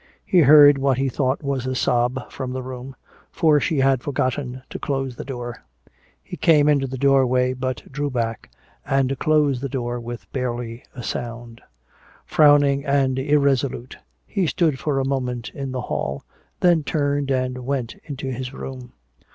[0.25, 2.95] He heard what he thought was a sob from the room,
[3.31, 5.63] for she had forgotten to close the door.
[6.23, 8.49] He came into the doorway but drew back,
[8.83, 11.61] and closed the door with barely a sound.
[12.25, 16.23] Frowning and irresolute, he stood for a moment in the hall,
[16.61, 18.93] then turned and went into his room.